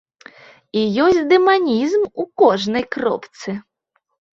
І 0.81 0.85
ёсць 1.05 1.21
дэманізм 1.35 2.03
у 2.21 2.29
кожнай 2.47 2.91
кропцы. 2.99 3.49